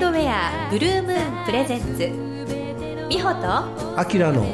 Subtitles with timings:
[0.00, 1.98] ウンドウェアブルームーンプレゼンツ
[3.10, 4.46] 美穂とアキラの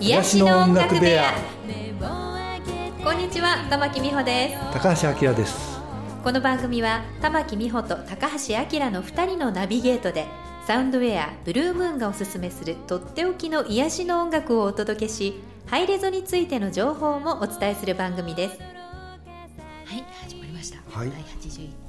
[0.00, 1.34] 癒しの音楽部屋。
[3.04, 4.72] こんにちは玉木美穂です。
[4.72, 5.78] 高橋明です。
[6.24, 10.26] この番組は玉木美穂と高橋明の2人のナビゲートで
[10.66, 18.58] サウンドウェアブルームーンがおすすめするとっておきの癒しの音楽をお届けしハイレゾについての情報もお伝えする番組です。
[18.58, 21.10] はい始まりました、はい。
[21.12, 21.87] 第81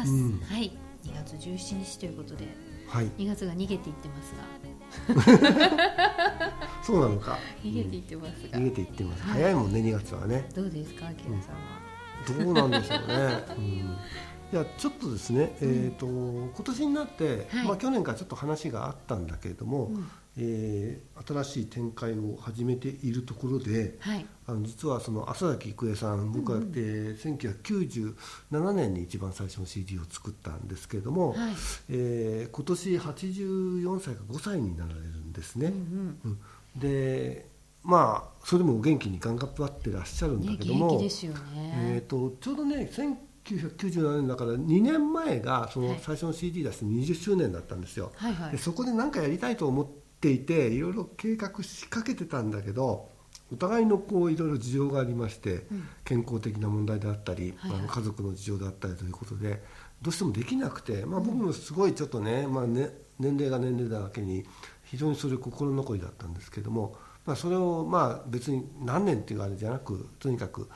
[0.00, 0.40] ます、うん。
[0.40, 0.72] はい。
[1.04, 2.46] 2月17日ということで
[2.88, 3.06] はい。
[3.18, 4.60] 2月が逃げていってますが。
[6.82, 7.38] そうなのか。
[7.62, 9.22] 逃げていってますが、逃げていってます。
[9.22, 9.32] はい。
[9.42, 10.48] 早いもんね2月はね。
[10.54, 12.44] どうですか、あきらさんは？
[12.44, 13.64] どうなんでしょうね、うん、
[14.52, 17.66] いやちょっとですね、えっ、と今年になって、はい。
[17.66, 26.64] まあ去年からちょっと話があったんだけれども、うんえー新しい展開を始めているところで、はい、あの実はその浅崎郁恵さん僕は、うん。
[26.64, 28.14] うんえー
[28.54, 31.38] 1997年に一番最初の CD を作ったんですけれども、はい、
[31.90, 36.38] えー今年84歳か5歳になられるんですね、うんうん
[36.76, 37.46] で
[37.82, 42.00] まあそれでもお元気に頑張ってらっしゃるうんん、ね、だけども、元気ですよえー、ね。
[42.02, 42.90] とちょうどね
[43.44, 45.88] 1997年だから2年前がそはい。
[45.88, 48.52] の最初の CD 出して20周年だったんですよ、はいはい。
[48.52, 48.58] で。
[48.58, 53.08] そこで何かやりたいと思っていていろいろ計画しかけてたんだけど
[53.52, 55.88] お互いのこういろいろ事情がありまして、うん。
[56.04, 57.80] 健康的な問題であったり、はいはい。
[57.80, 59.62] あの家族の事情であったりということで
[60.02, 64.44] どうしてもできなくて、まあ、僕もすごいちょっとね,、まあ、ね年齢が年齢だけに
[64.84, 66.96] 非常にそれ心残りだったんですけども、
[67.26, 70.68] まあ、それをまあ別に何年っていうあれじゃなくとにかく、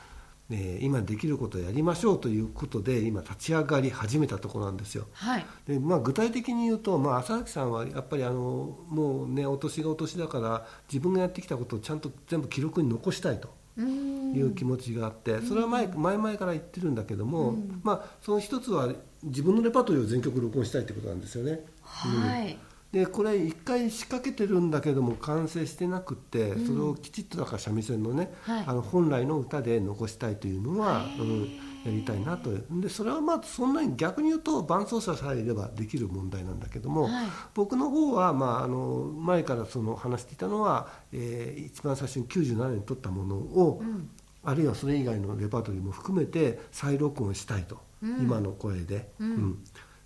[0.49, 5.07] えー今できることをやりましょうということで今立ち上がり始めたところなんですよ。
[5.13, 5.45] はい。
[5.67, 13.53] でまあ、具体的に言うと、まあ、浅崎さんはやっぱりあのもうねお年がお年だから自分がやってきたことをちゃんと全部記録に残したいと。
[13.77, 18.93] いう気持ちがあって、それは前前々から言ってるんだけども、うんまあ、その一つは
[19.23, 21.65] 自分のレパートリーを全曲録音したいってことなんですよね。
[21.81, 22.57] はい。
[22.95, 26.65] でこれ一回仕掛けてるんだけども完成してなくって、うん。
[26.65, 28.63] それをきちっとだから三味線のね、はい。
[28.65, 31.41] あの本来の歌で残したいというのは、うん、
[31.83, 32.51] やりたいなと。
[32.69, 37.25] でそれはまあそんなに逆に言うと伴奏者さえいればできる問題なんだけども、はい。
[37.53, 44.09] 僕の方は、まあ、あの前からその話していたのは、えー一番最初に97年に撮ったものを、うん。
[44.45, 48.21] あるいはそれ以外のレパートリーも含めて再録音したいと、うん。
[48.21, 49.09] 今の声で。
[49.19, 49.63] うん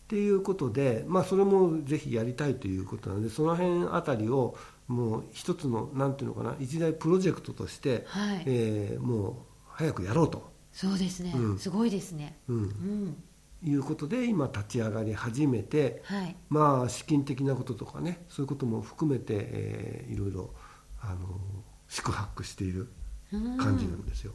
[0.09, 9.36] っていうことで、まあ、それもぜひやりたいということなのでその辺あたりをもう一つのなんていうのかな一大プロジェクトとして、はいえーもう
[9.68, 12.40] 早くやろうと、そうですね、うんすごいですね。
[12.50, 13.24] うんうん。
[13.64, 16.36] いうことで今立ち上がり始めて、はい。
[16.50, 20.53] まあ資金的なこととかねそういうことも含めて、えーいろいろ
[21.02, 21.40] あの
[21.88, 22.91] 宿泊している
[23.31, 24.34] うん感じなんですよ。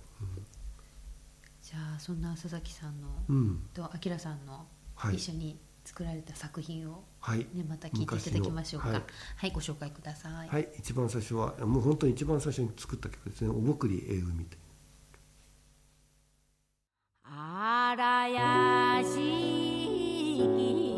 [1.61, 3.09] じゃあ、そんな佐々木さんの。
[3.29, 4.67] うんうんと、あきらさんの。
[4.94, 7.05] はい一緒に作られた作品を。
[7.21, 8.88] はいね、また聞いていただきましょうか。
[8.88, 9.03] は
[9.37, 10.49] 昔のい、ご紹介ください。
[10.49, 14.47] はい、一番最初はもう本当に一番最初に作った曲ですね「おぼくりえうみ」
[17.27, 19.16] あらやし
[20.56, 20.94] き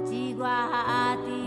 [0.00, 1.39] 阿吉瓜阿。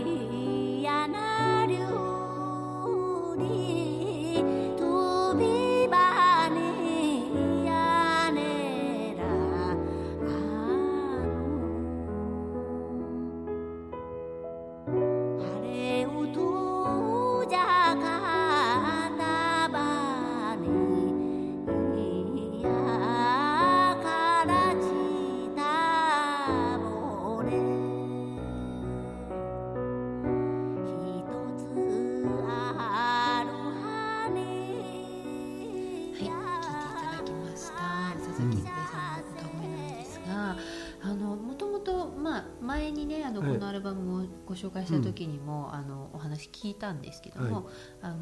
[46.44, 47.64] 話聞いたんですけども、はい。
[48.02, 48.16] あの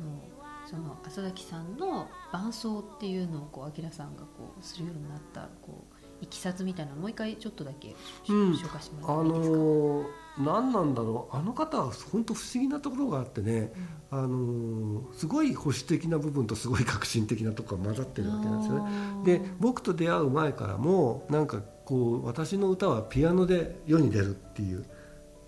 [0.65, 7.97] その浅崎さんの伴奏っていうのをこう明さんがこうするようになったこういきさつみたいなのをもう一回ちょっとだけ、
[8.29, 8.53] うん。
[8.53, 10.07] 紹介してもあらっていいですか、のー
[10.39, 11.37] 何なんだろう。
[11.37, 13.73] あの方は本当不思議なところがあってね、
[14.11, 18.91] あのーすごい保守的な部分とすごい革新的なところが混ざってるわけなんですよね。
[19.25, 24.87] で僕と出会う前からもなんかこう私の歌はピアノで世に出るっていう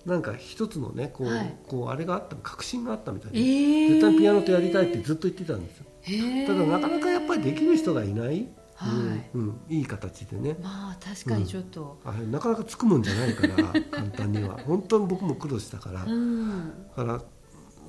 [0.06, 1.56] なんか一つのねこう,、はい。
[1.66, 3.88] こうあれがあった確信があったみたいえで、ー。
[4.00, 5.86] 絶対ピアノとやりたいってずっと言ってたんですよ。
[6.02, 6.46] へー。
[6.46, 9.28] ただなかなかやっぱりできる人がいない、はい。
[9.34, 10.56] うんうん、いい形でね。
[10.62, 13.54] まあ確かにちょっと、あれなかなかつくもんじゃないから
[13.90, 14.58] 簡単には。
[14.66, 16.72] 本当に僕も苦労したから、うん。
[16.96, 17.22] だから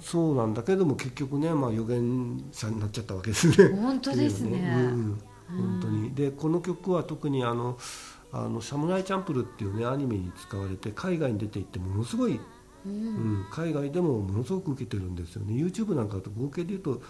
[0.01, 3.75] そうなんだけども結局ね、まあ、預言者になっちゃったわけですね。
[3.75, 4.49] 本当ですね。
[4.49, 5.21] っていううん。
[5.47, 6.13] 本当に。
[6.13, 7.77] でこの曲は特にあの
[8.31, 12.39] 「あのサムライチャンプル」っていうねアニメに使われて海外に出ていってものすごい、う
[12.85, 15.53] うんん、海外でもものすごく受けてるんですよね。
[15.53, 17.01] YouTube なんかだと合計で言うと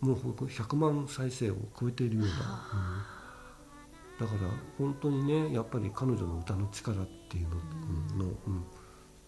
[0.00, 2.32] もう100万再生を超えているような、
[4.20, 7.48] うん、だから本当にねやっぱり彼女の歌の力っていう
[8.16, 8.64] のの、うん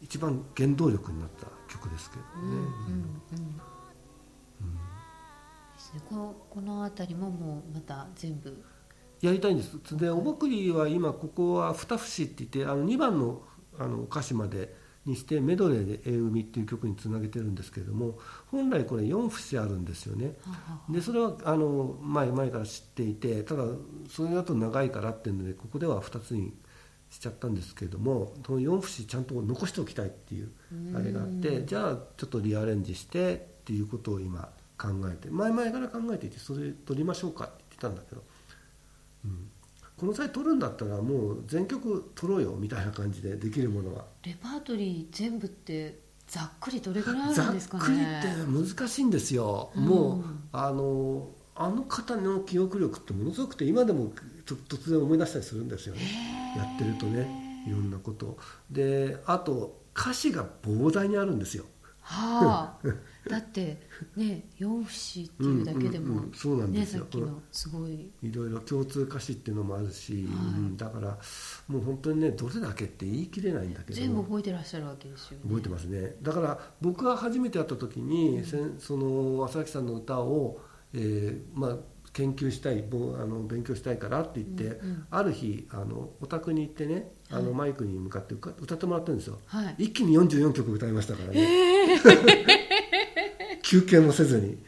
[0.00, 2.28] 一番原動力になった曲ですけどね。
[2.88, 3.20] うん
[6.08, 8.64] このこの辺りももうまた全部
[9.25, 9.97] やりたいんです。
[9.97, 13.43] でおぼくりは今ここは二節って言ってあの2番の
[13.78, 14.75] あの歌詞まで
[15.07, 20.37] にしてメドレーで「え海」っていう曲につなげてるんですけれども本来これ4節あるんですよね。
[20.90, 23.64] でそれはあの前前から知っていてただ
[24.09, 26.54] それだと長いからっていうのでここでは2つに
[27.11, 30.50] しちゃったんですけれどもその4節ちゃんと残しておきたいっていう
[30.95, 38.23] あれがあってじゃあちょっとリアレンジしてっていうことを今考えて前々から考えていてそれ取りましょうかって言ってたんだけど、
[39.25, 39.49] うん、
[39.97, 44.04] この際取るんだったらもう全曲取ろうよみたいな感じでできるものは。
[44.25, 47.85] レパートリー全部ってざっくりどれぐらいあざっるんですかね。
[47.85, 49.85] くりって難しいんですよ、うん。
[49.85, 54.12] もうあのあの方の記憶力ってものすごくて今でも
[54.45, 56.54] と突然思い出したりするんですよね。
[56.57, 58.26] やってるとねいろんなこと。
[58.26, 58.38] を
[58.71, 61.64] であと歌詞が膨大にあるんですよ。
[62.00, 62.88] はあ
[63.28, 63.78] だって
[64.16, 67.04] ね四節っていうだけでもうんうんうんそうなんですよ。
[67.04, 68.11] ねさっきのすごい。
[68.23, 70.23] いろいろ共通歌詞っていうのもあるし、はい。
[70.25, 70.28] う
[70.61, 71.19] んだから
[71.69, 73.95] もう本当にねどれだけって言い切れないんだけど。
[73.95, 75.45] 全部覚えてらっしゃるわけですよね。
[75.47, 76.16] 覚えてますね。
[76.23, 78.78] だから僕が初めて会った時に、せん。
[78.78, 80.61] その浅木さんの歌を、
[80.93, 81.76] えーまあ、
[82.12, 89.38] 研究したいぼあの勉強したいからって言って、うんうんある日あのお宅に行ってねあのはいマイクに向かって歌歌ってもらってるんですよ。
[89.47, 89.75] はい。
[89.78, 91.99] 一気に44曲歌いましたからね、
[93.64, 94.59] 休憩もせずに。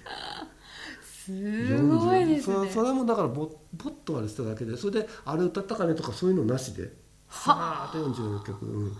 [1.26, 2.68] すごいですね。
[2.68, 6.90] そそれもだからぼぼっと割れてただけでそれであれ歌ったかねとかそういうのなしで。
[7.28, 8.96] さーっと44曲、うん、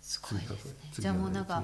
[0.00, 0.74] すごいですね。
[0.92, 1.62] 次じゃあもうなんか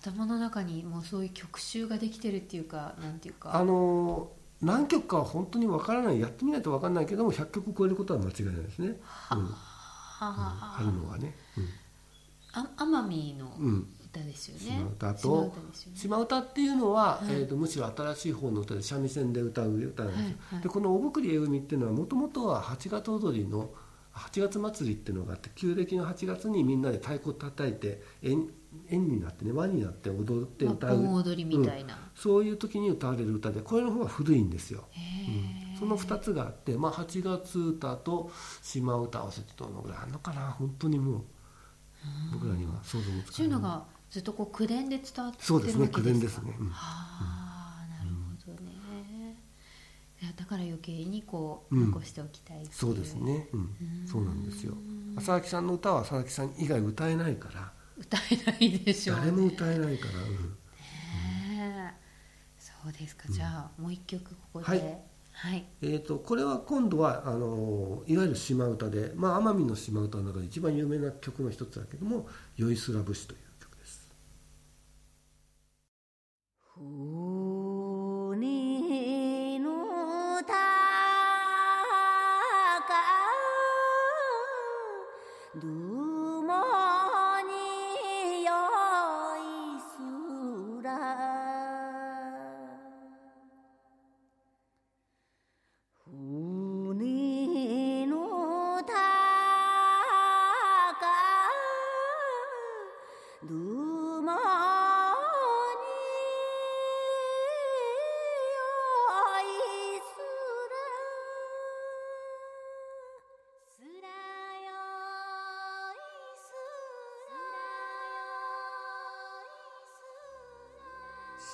[0.00, 3.54] 次頭の中にもうそういう曲集ができてるっていうかなんていうか。
[3.54, 4.32] あの
[4.62, 6.20] 何曲かは本当にわからない。
[6.20, 8.96] やってみないとわからないけども100曲超えることは間違いないですね、うん。
[8.96, 9.54] は
[10.20, 11.36] あるのはね、
[12.52, 14.78] あ奄美のうんうん、歌ですよね。
[14.98, 15.54] 島歌島と
[15.94, 17.26] 島歌っていうのは、はい。
[17.30, 20.18] えー、とむしろ新しい方の歌で三味線で歌う歌なんで
[20.50, 23.70] すよ、でこの「おぼくりえ海」っていうのはもともとは8月踊りの
[24.14, 28.48] 8月祭りっていうのがあって旧暦の8月にみんなで太鼓叩いて円
[28.88, 35.74] 円になってね輪になって踊ってまあ歌う、盆踊りみたいな、そういう時に歌われる歌でこれの方が古いんですよ、へうん。
[35.74, 38.30] えその2つがあって、まあ、8月歌と
[38.62, 41.22] 島歌合わせてどのぐらいあるのかな本当にもう
[42.32, 43.32] 僕らには想像もつかない。
[43.32, 46.68] そういうのがずっとこう口伝で伝わってるそうですね口伝ですすね、うん。
[46.68, 48.10] はあなる
[48.44, 49.38] ほどね、
[50.20, 51.86] いやだから余計にこううん。
[51.86, 53.60] 残しておきたいっていそうですね、うん。
[53.60, 53.62] う
[54.04, 54.06] ん。
[54.06, 54.74] そうなんですよ。
[55.16, 57.72] 浅木さんの歌は浅木さん以外歌えないから。
[57.96, 59.22] 歌えないでしょうね。
[59.22, 60.28] 誰も歌えないから、うん。
[60.28, 61.92] ねえ。
[62.58, 64.66] そうですか、じゃあもう一曲ここで。
[64.66, 64.98] はい。
[65.32, 72.28] はい、えー、とこれは今度はあのいわゆる島唄で、まあ、奄美の島唄の中で一番有名な曲の一つだけども
[72.58, 73.38] 「酔いすら節」という
[76.82, 77.21] Ooh.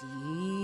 [0.07, 0.58] 咦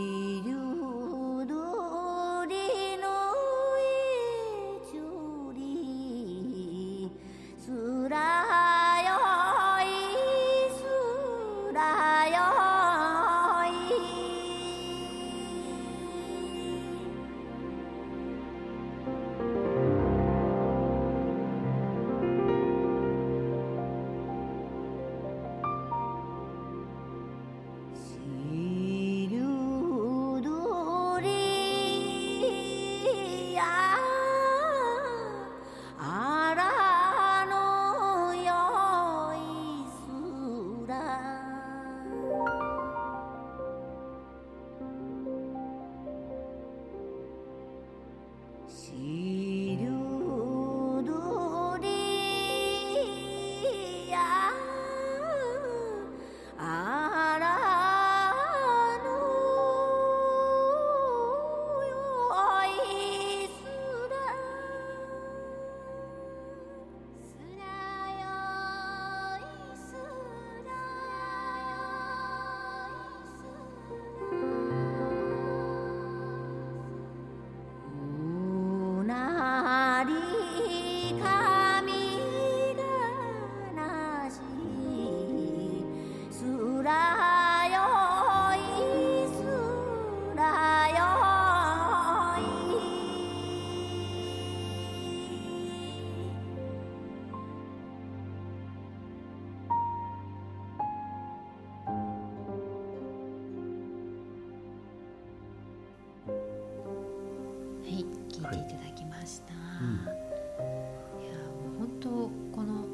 [108.48, 108.76] 聞いてい。
[108.78, 109.94] ただきました、うん。
[110.00, 112.08] いやもう本当
[112.56, 112.84] この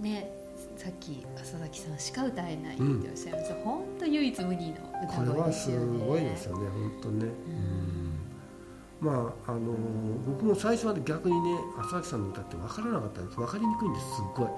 [0.00, 0.32] ね
[0.76, 5.98] さっき浅崎さんしか歌えないっておっしゃいました、本当唯一無二の歌声ですよね。
[5.98, 7.32] すごいですよね本当ね、
[9.00, 9.60] まああの
[10.26, 13.36] 僕も最初は逆にね浅崎さんの歌って分からなかったんです。
[13.36, 14.48] 分かりにくいんですすっごい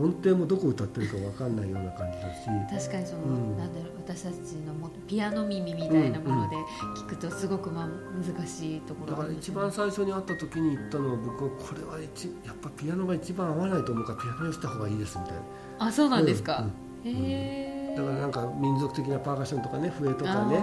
[0.00, 2.86] 音程もどこ歌ってるか分かんないような感じだし。
[2.86, 3.58] 確かにその、うん。
[3.58, 3.98] なんだろう。
[4.08, 6.56] 私たちのもピアノ耳みたいなもので
[6.96, 15.40] 聞くとすごくまあ難しいところだから一番最初に会った時に言ったのは僕はこれは一やっぱピアノが一番合わないと思うからピアノにした方がいいですみたいな。
[15.80, 16.64] あそうなんですか、
[17.04, 17.10] うん。
[17.10, 20.56] へえだからなんか民族的なパーカッションとかね笛とかね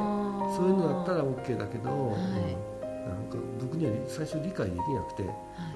[0.55, 2.17] そういうのだったら OK だけど、はい。
[2.17, 2.74] うん
[3.07, 5.33] なんか僕には最初理解できなくてはい。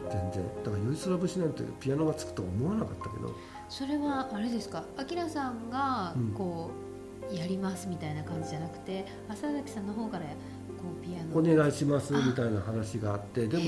[0.09, 0.43] 全然。
[0.63, 3.33] だから「酔い空節」なんてピアノがつくとは思わなかったけど。
[3.69, 4.83] それはあれですか？
[4.97, 6.31] あきらさんがうん。
[6.33, 6.71] こ
[7.31, 10.31] う、やりますみたいな感じじゃなくて浅崎さんの方からこ
[10.99, 11.37] うピアノ。
[11.37, 13.63] お願いしますみたいな話があってでも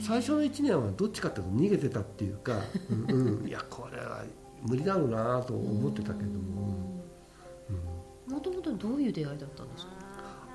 [0.00, 2.52] 最初の1年はどっちかっていうと逃げてたっていうか、
[2.90, 4.22] うんうん、いやこれは
[4.62, 7.02] 無理だろうなと思ってたけども、
[8.28, 8.32] うん。
[8.34, 9.92] もともとどういう出会いだったんですか？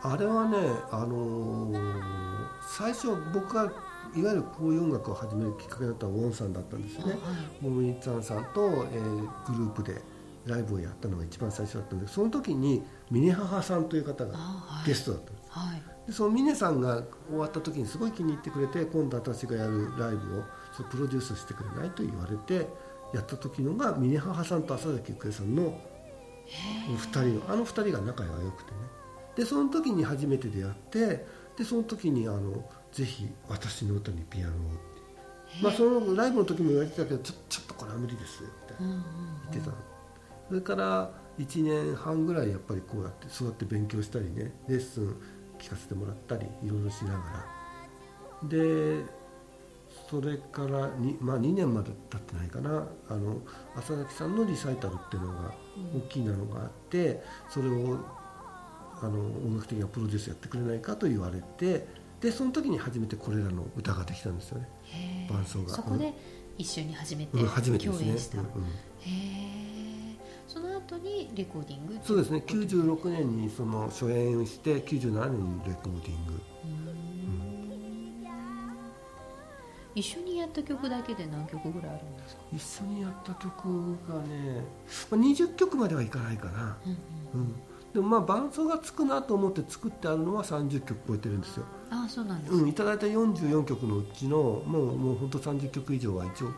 [0.03, 0.57] あれはね、
[0.91, 2.34] あのー
[2.67, 3.71] 最初僕が
[4.15, 7.17] いわゆるこういう音楽を始めるきっかけだったのはウォンさんだったんですよね。
[7.61, 10.01] モムイッツァンさんと、えーグループで
[10.45, 14.37] ライブをやったのが一番最初だったんでその時に峰母さんという方が
[14.85, 15.47] ゲストだったんです。
[15.49, 15.81] はい。
[16.07, 20.43] でその峰さんが終わった時にすごい気に入ってくれて今度私がやるライブを
[20.77, 22.67] ちょっとプロデュースしてくれないと言われて
[23.13, 25.79] やった時のが峰母さんと浅崎ゆくえさんの
[26.95, 28.77] 2人のあの2人が仲が良くてね。
[29.35, 31.25] でその時に初めて出会って
[31.57, 39.03] でその時にあのぜひ私の歌にピアノをって、まあ、そのライブの時も言われてたけどちょちょっとこれは無理ですよみたいな
[39.51, 39.77] 言ってたの。
[40.47, 45.15] それから1年半ぐらいやっぱりこうやってそうやって勉強したりねレッスン
[45.59, 47.45] 聞かせてもらったりいろいろしなが
[48.41, 48.47] ら。
[48.49, 49.03] で
[50.09, 52.87] それからに、まあ、2年まで経ってないかな。
[53.09, 53.37] あの
[53.75, 55.53] 浅崎さんのリサイタルっていうのが
[55.95, 57.97] 大きなのがあってそれを
[59.01, 61.85] あの音楽的なプロデュースやってくれないかと言われて
[62.21, 65.27] でその時に初めてこれらの歌ができたんですよね。
[65.29, 65.69] 伴奏が。
[65.69, 66.13] そこで
[66.57, 68.05] 一緒に初めてうん初めてですね。
[68.05, 68.51] 共演した、うんうん。
[68.51, 68.65] へ
[69.05, 69.55] え
[70.47, 72.39] その後にレコーディングそうですね。
[72.39, 76.41] っていこと96年にその初演して97年にレコーディング。
[79.95, 84.61] 一緒にやった曲だけで何曲ぐらいあるんですか、一緒にやった曲がね、
[85.09, 87.39] まあ、20曲まではいかないかな、うんうん。
[87.39, 87.55] うん、
[87.95, 96.51] でもまあ伴奏がつくなと思って作ってあるのは30曲超えてるんですよ、ああそうなんです、うん、いただいた44曲のうちのもうもう本当30曲以上は一応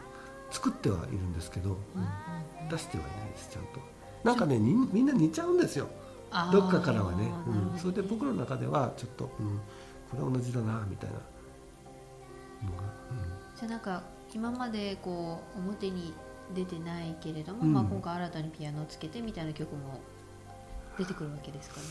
[0.50, 1.78] 作ってはいるんですけど、うんうん
[2.70, 3.80] 出してはいないですちゃんと。
[4.26, 5.88] なんかねにみんな似ちゃうんですよ。
[6.52, 9.62] どっかからはね、うん、それで僕の中ではちょっと、うん、
[10.12, 11.16] これは同じだなみたいな。
[11.16, 12.84] のが、
[13.56, 16.14] じゃあなんか今までこう表に
[16.54, 17.74] 出てないけれども、うん。
[17.74, 20.02] まあ、今回新たにピアノをつけてみたいな曲も
[20.98, 21.84] 出てくるわけですかね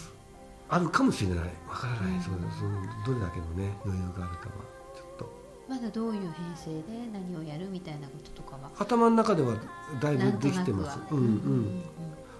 [0.68, 1.38] あるかもしれない。
[1.68, 2.20] わからない、うん。
[2.20, 4.64] そのそのどれだけのね余裕があるかは。
[4.96, 5.30] ちょっと。
[5.68, 8.70] まだどういう編成で何をやるみたいなこととかは。
[8.78, 9.54] 頭の中では
[10.00, 10.98] だいぶできてます。
[10.98, 11.18] はうん。
[11.18, 11.82] うん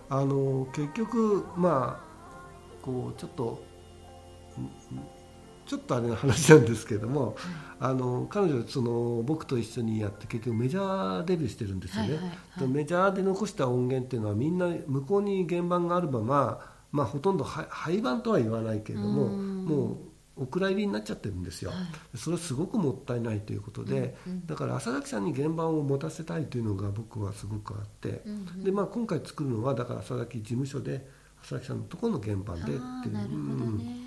[0.08, 3.62] あの結局まあこうちょっと
[4.56, 4.70] うん
[5.66, 7.36] ちょっとあれな話なんですけども、
[7.78, 12.60] あの彼女その僕と一緒にやって結局メジャーデビューしてるんですよね、はいはいはい。
[12.60, 16.60] でメジャーで残した音源っていうのはみんな向こうに原版があるまま、
[16.92, 19.64] まあ、ほとんどは廃盤とは言わないけれどもうん。
[19.64, 19.96] もう
[20.38, 21.76] お蔵入りになっちゃってるんですよ、は
[22.14, 22.18] い。
[22.18, 28.64] それはすごくもったいないということで、うんうんだから浅崎さんに原版を持たせたいというのが僕はすごくあって、うんうん。
[28.64, 31.08] でまあ、今回作るのはだから浅崎事務所で
[31.42, 34.05] 浅崎さんのところの原版でっていう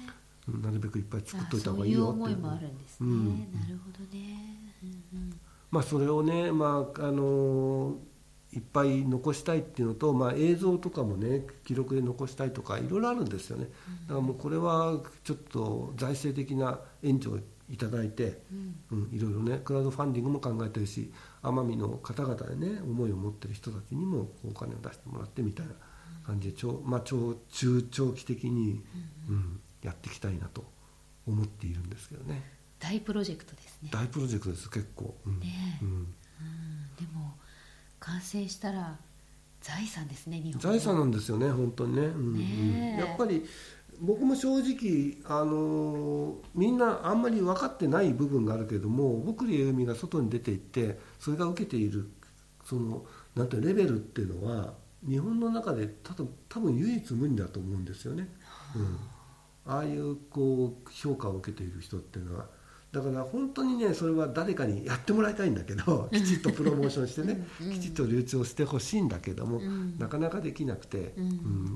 [0.57, 5.39] なるべくいっぱい作っといた方がいいよっていう思いもあるんですね、うんなるほどね、うんうん。
[5.71, 7.97] まあ、それをね、まああの
[8.51, 13.67] いっぱい残したいっていうのと、まあ、映像とかもね記録で残したいとかいろいろあるんですよね。
[14.07, 18.75] だからもうこれはちょっと財政的な援助をいただいて、うん。
[18.91, 21.11] うん、いろいろねクラウドファンディングも考えてるし
[21.43, 25.73] 奄美の方々でね思いを持ってる人たちにもお金を出してもらってみたいな
[26.25, 28.83] 感じで長,、まあ、長中長期的に、
[29.29, 30.65] うん、やっていきたいなと
[31.27, 32.43] 思っているんですけどね。
[32.79, 35.39] 大プロジェクトですね、大プロジェクトです結構、うん。
[35.39, 35.85] ねえ。
[35.85, 36.05] うん、うん、
[36.95, 37.35] でも
[37.99, 38.97] 完成したら
[39.61, 40.59] 財産ですね日本の。
[40.59, 42.37] 財産なんですよね本当にね,、うんうん。
[42.37, 43.05] ねえ。
[43.05, 43.43] やっぱり
[44.01, 52.09] 僕も正直、あのーみんなあんまり分かってない部分があるけれども僕り由美が外に出ていってそれが受けている
[52.63, 54.73] そのなんてレベルっていうのは
[55.07, 58.29] 日本の中で多分多分唯一無二だと思うんですよね、
[58.75, 58.99] うん、
[59.69, 62.47] ああいうこう評価を受けている人っていうのは
[62.91, 67.71] だから本当にねそれは誰かにやってもらいたいんだけどきちっとプロモーションしてねうん。
[67.71, 69.95] きちっと流通をしてほしいんだけども、うん。
[69.99, 71.25] なかなかできなくて、うん。
[71.25, 71.27] う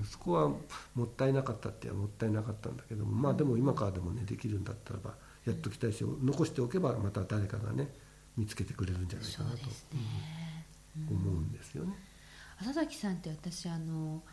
[0.01, 0.49] んそこは
[0.95, 5.13] もったいなかったってはもったいなかったんだけどもまあでも今からでもねできるんだったらば
[5.45, 7.93] やっときたいし残しておけばまた誰かがね
[8.35, 9.57] 見つけてくれるんじゃないかなと
[11.11, 11.93] 思うんですよね。
[12.59, 14.23] 浅崎さんって私あの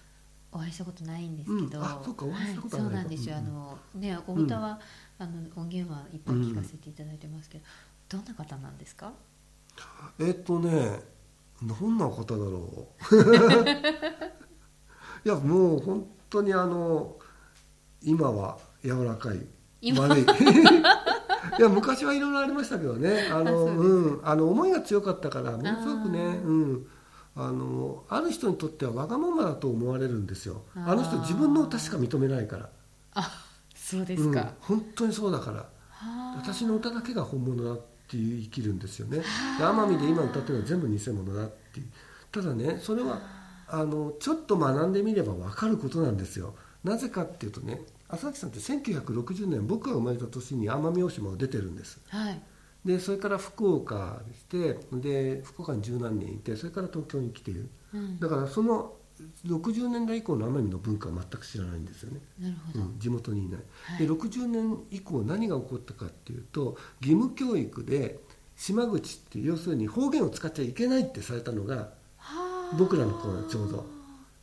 [0.53, 1.85] お会いしたことないんですけど、うん。
[1.85, 4.81] あそうかお会いしたことはそうなんですよ、うんあのねお歌は、
[5.19, 7.65] あの音源はいっぱい聞かせていただいてますけど、
[8.09, 9.13] どんな方なんですか？
[10.19, 11.01] えっとね
[11.63, 13.17] どんな方だろう。
[15.25, 17.17] いやもう本当にあの
[18.03, 19.47] 今は柔らかい
[19.81, 20.03] 今？
[20.09, 20.23] 悪い。
[21.59, 23.29] いや昔はいろいろありましたけどね。
[23.31, 26.87] あのうん、あの思いが強かったからものすごくねうん
[27.43, 30.63] あのある人にとってはわがままだと思われるんですよ。
[30.75, 32.69] あの人自分の歌しか認めないから。
[33.15, 33.31] あ
[33.75, 35.57] そうでうんすか、、本当にそうだから。
[35.59, 36.35] はあ。
[36.37, 39.19] 私の歌だけが本物だっていう生きるんですよね。
[39.19, 39.25] で
[39.65, 41.81] 奄美で今歌ってるのは全部偽物だって。
[41.81, 41.87] いう
[42.31, 43.21] ただねそれは
[43.69, 43.85] あ。
[43.85, 46.55] のちょっと学んでみれば分かることなんですよ。
[46.85, 52.01] なぜかっていうとね浅崎さんって1960年僕が生まれた年に奄美大島を出てるんです。
[52.09, 52.43] はい
[52.85, 57.69] でそれから福岡にしてで福岡に十何年いてそれから東京に来ている。
[57.95, 58.19] うん。
[58.19, 58.95] だからその
[59.47, 62.21] 60年代以降の奄美の文化は全く知らないんですよね。
[62.75, 64.07] うん、地元にいない、はい。
[64.07, 68.19] で60年以降何が起こったかっていうと義務教育で
[68.57, 71.77] 島口って要するに方言を使っちゃいけないってされたのが
[72.17, 72.77] はあ。
[72.79, 73.85] 僕らの頃ちょうど。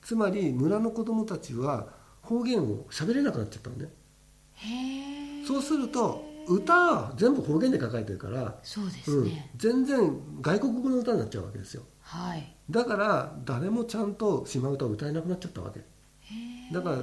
[0.03, 1.87] つまり村の子供たちは
[2.21, 3.89] 方言を喋れなくなっちゃったのね。
[4.53, 5.45] へえ。
[5.45, 11.83] そうすると歌は全部方言で書かれてるから、そうですうんね、、全然外国語の歌になっちゃうわけですよ。
[12.01, 12.55] はい。
[12.69, 15.79] だから誰もちゃんと島唄を歌えなくなっちゃったわけ。
[15.79, 15.83] へ
[16.71, 16.97] えだから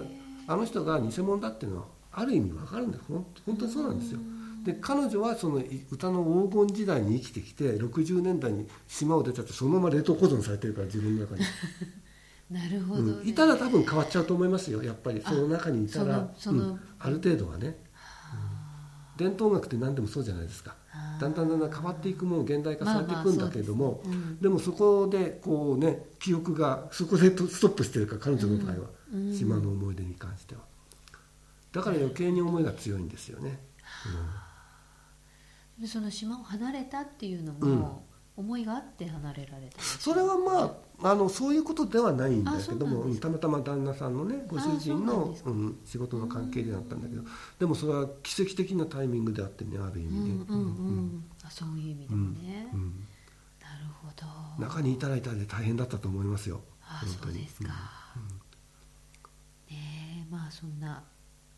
[0.46, 4.20] あの人が偽物だっていうのはある意味わかるんです本当にそうなんですよ。
[4.64, 11.42] で彼女はそのい歌の黄金時代に生きてきて60年代に島を出ちゃってそのまま冷凍保存されてるから自分の中に、
[12.50, 13.12] なるほど、ね。
[13.12, 13.28] うん。
[13.28, 14.82] いたら多分変わっちゃうと思いますよ。
[14.82, 16.30] やっぱりその中にいたら。
[16.46, 16.80] うん。
[16.98, 17.76] ある程度はね、
[19.16, 20.74] 伝統楽って何でもそうじゃないですか。
[21.20, 24.40] だんだんだんだん変わっていくもん現代化されていくんだけれども、まあまあですうん。
[24.40, 29.28] でもそこでこうね記憶がそこでとストップしてるから彼女の場合は、うん。
[29.28, 29.36] うん。
[29.36, 30.62] 島の思い出に関しては。
[31.72, 33.58] だから余計に思いが強いんですよね、
[35.76, 47.22] でその島を離れたっていうのも、思いがあって離れられたそれはまああのそういうことではないんだけどもたまたま旦那さんのねご主人のうん、仕事の関係でだったんだけど
[47.58, 51.24] でもそれは奇跡的なタイミングであってねある意味ね、うんうんうん。
[51.44, 53.06] あそういう意味でもね、うん
[53.60, 54.62] なるほど。
[54.62, 56.60] 中にいたらいたらで大変だったと思いますよ。
[56.82, 57.34] あ本当に。
[57.34, 57.74] そうですか、ね
[59.70, 61.02] えまあそんな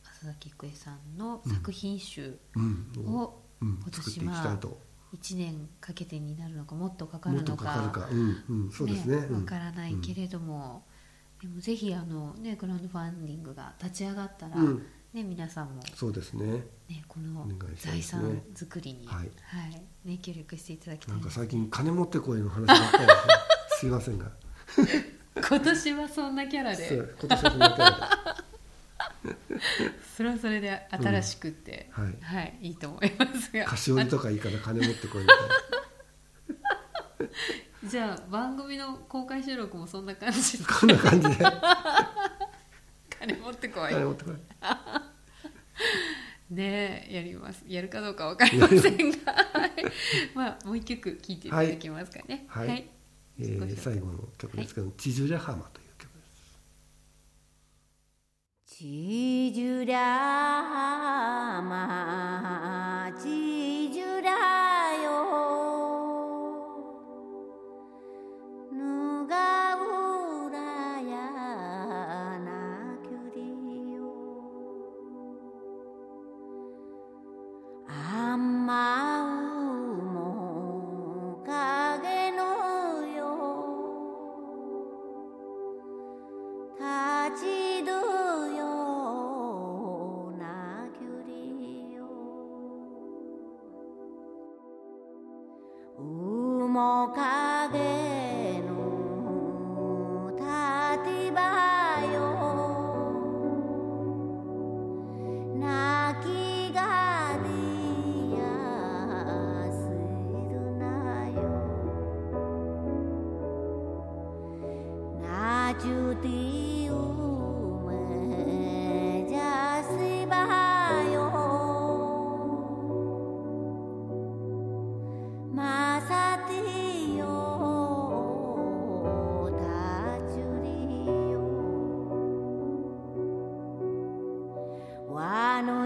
[0.04, 2.86] 浅崎郁恵さんの作品集うん。
[2.96, 3.14] うん。
[3.14, 4.78] をうん今作っていきたいと
[5.14, 7.64] 1年かけてになるのかもっとかかるのか。
[7.64, 8.08] かるか。
[8.10, 9.16] うんうんそうですね。
[9.30, 10.84] わからないけれども、
[11.40, 14.86] でもぜひあのねクラウドファンディングが立ち上がったら、うん。
[15.12, 16.44] ね皆さんもそうですね。
[16.88, 19.30] ねこの財産作りに、はい。
[20.04, 23.12] ね協力していただきたないんか最近金持ってこいの話ばっかりで
[23.70, 24.30] すすいませんが。
[25.48, 28.25] 今年はそんなキャラそでう今年はこんなキャラ
[30.16, 32.04] それはそれで新しくって、うん。
[32.04, 32.14] はい。
[32.22, 33.60] はい、いいと思いますが。
[33.60, 35.44] で菓子折りとかいいから金持ってこいみたいな
[37.86, 40.64] じゃあ番組の公開収録もそんな感じで。
[40.64, 41.36] こんな感じで。
[43.20, 43.90] 金持ってこい。
[43.90, 44.34] 金持ってこい。
[46.54, 47.62] ねえやります。
[47.66, 49.34] やるかどうかわかりませんが。
[49.52, 49.70] はい。
[50.34, 52.46] まあもう一曲聴いていただけますかね。
[52.48, 52.88] はい。
[53.38, 55.85] えー最後の曲ですけど「千々浜」という
[58.78, 62.95] 曲ですち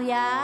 [0.09, 0.40] わ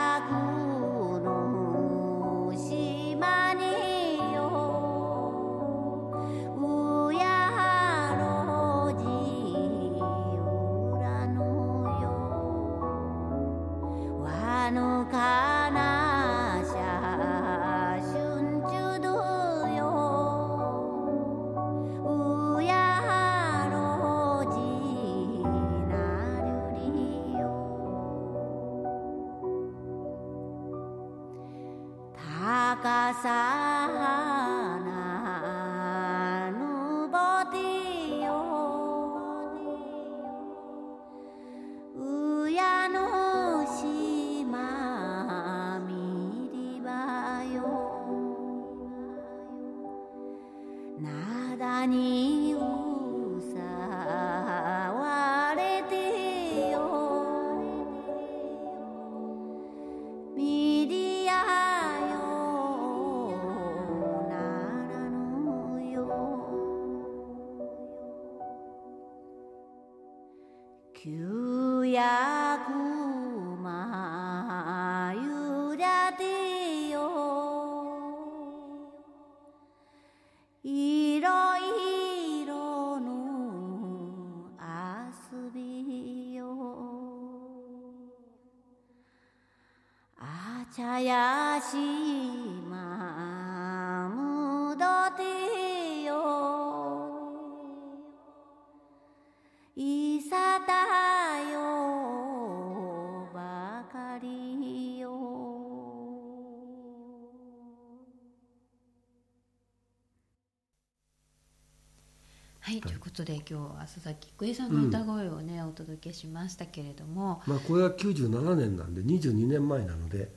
[112.68, 117.40] はい、ということで今日は佐々木郁恵さんの歌声をね、お届けしましたけれども。
[117.46, 120.30] まあこれは97年なんで22年前なので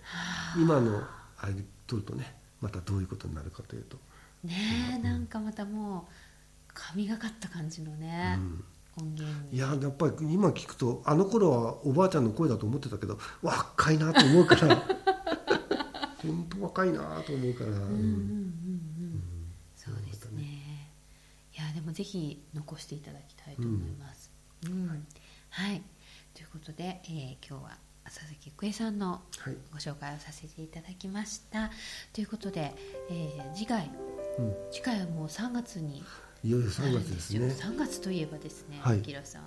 [0.58, 1.02] 今の
[1.38, 1.56] あれ
[1.88, 3.98] 撮るとねまたどういうことになるかというと、
[4.46, 4.54] ね
[4.96, 8.39] えなんかまたもう神がかった感じのね、
[8.98, 9.58] 音源に。
[9.58, 14.78] いややっぱり今聞くとあの頃はおばあちゃんの声だと思ってたけど若いなと思うから。
[16.24, 18.54] 本当若いなと思うから、うん
[19.76, 20.62] そうですね
[21.72, 24.32] でもぜひ残していただきたいと思います、
[24.66, 25.06] うん。
[25.50, 25.82] はい。
[26.34, 29.58] ということで、えー今日は佐々木郁恵さんのはい。
[29.72, 31.72] ご紹介をさせていただきました。
[32.14, 32.74] ということで、
[33.10, 33.90] えー次回。
[34.38, 36.04] うん、次回はもう3月に
[36.44, 37.54] いよいよ3なるん月ですねよ。
[37.54, 39.00] 3月といえばですね、はい。
[39.00, 39.44] あきらさん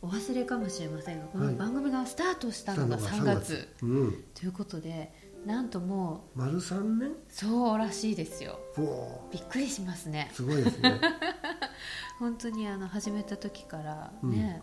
[0.00, 1.48] お忘れかもしれませんがこはい。
[1.48, 4.24] の番組がスタートしたのが3月、うん。
[4.34, 5.12] ということで
[5.44, 7.10] なんともう丸3年？
[7.28, 8.58] そうらしいですよ。
[9.32, 10.30] びっくりしますね。
[10.32, 11.00] すごいですね。
[12.18, 14.62] 本当にあの始めた時からね、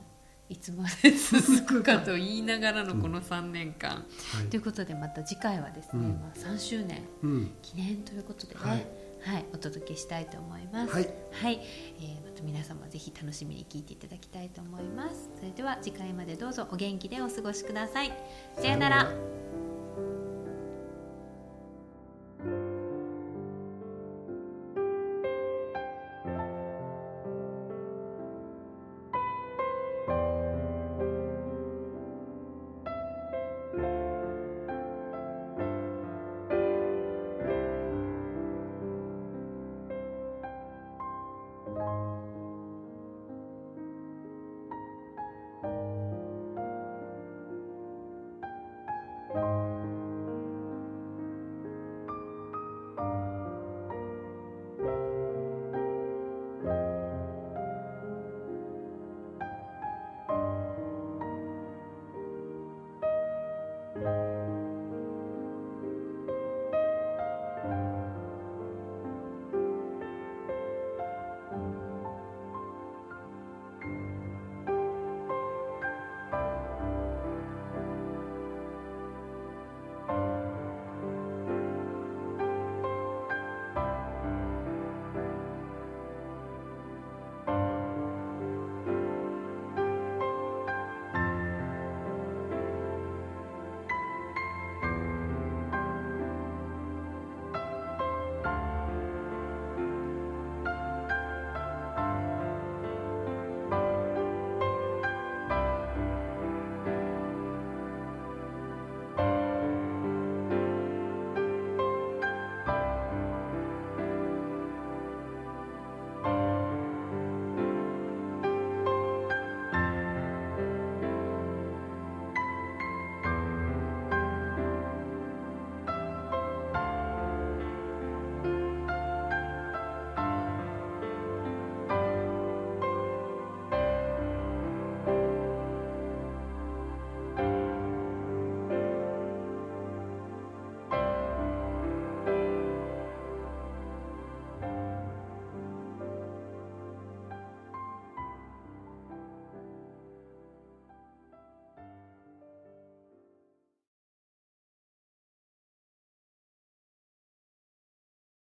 [0.49, 4.49] いつまで続くかと言いながらのこの3年間、はい。
[4.49, 6.09] ということでまた次回はですね、うん。
[6.21, 7.51] まあ、3周年うん。
[7.61, 8.75] 記念ということでね、は
[9.25, 10.93] はいいお届けしたいと思います。
[10.93, 11.59] はいはい
[11.99, 15.29] えーまた皆様ぜひ楽しみに聞いていただきたいと思います。
[15.37, 18.11] それでは次回までどうぞお元気でお過ごしください。
[18.55, 19.64] さようなら。